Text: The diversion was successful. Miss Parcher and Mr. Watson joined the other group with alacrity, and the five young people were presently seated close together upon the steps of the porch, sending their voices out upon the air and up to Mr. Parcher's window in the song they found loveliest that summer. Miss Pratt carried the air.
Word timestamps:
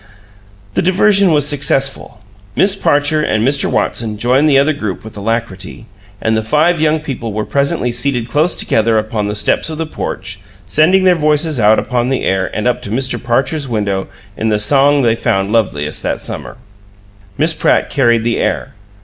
The 0.73 0.81
diversion 0.81 1.31
was 1.31 1.45
successful. 1.47 2.17
Miss 2.55 2.73
Parcher 2.75 3.21
and 3.21 3.47
Mr. 3.47 3.69
Watson 3.69 4.17
joined 4.17 4.49
the 4.49 4.57
other 4.57 4.73
group 4.73 5.03
with 5.03 5.15
alacrity, 5.15 5.85
and 6.19 6.35
the 6.35 6.41
five 6.41 6.81
young 6.81 7.01
people 7.01 7.31
were 7.33 7.45
presently 7.45 7.91
seated 7.91 8.27
close 8.27 8.55
together 8.55 8.97
upon 8.97 9.27
the 9.27 9.35
steps 9.35 9.69
of 9.69 9.77
the 9.77 9.85
porch, 9.85 10.39
sending 10.65 11.03
their 11.03 11.13
voices 11.13 11.59
out 11.59 11.77
upon 11.77 12.09
the 12.09 12.23
air 12.23 12.49
and 12.51 12.67
up 12.67 12.81
to 12.81 12.89
Mr. 12.89 13.23
Parcher's 13.23 13.67
window 13.69 14.07
in 14.35 14.49
the 14.49 14.57
song 14.57 15.03
they 15.03 15.15
found 15.15 15.51
loveliest 15.51 16.01
that 16.01 16.19
summer. 16.19 16.57
Miss 17.37 17.53
Pratt 17.53 17.91
carried 17.91 18.23
the 18.23 18.39
air. 18.39 18.73